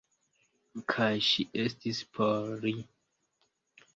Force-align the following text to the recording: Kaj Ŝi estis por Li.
Kaj 0.93 1.09
Ŝi 1.25 1.45
estis 1.65 2.01
por 2.17 2.51
Li. 2.65 2.73